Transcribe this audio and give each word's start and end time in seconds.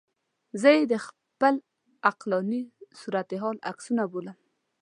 زه 0.61 0.69
یې 0.77 0.83
د 0.91 0.93
خپل 1.05 1.55
عقلاني 2.09 2.61
صورتحال 2.99 3.57
عکسونه 3.69 4.03
بولم. 4.11 4.37